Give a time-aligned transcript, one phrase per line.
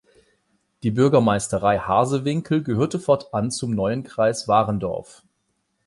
[0.81, 5.21] Die Bürgermeisterei Harsewinkel gehörte fortan zum neuen Kreis Warendorf.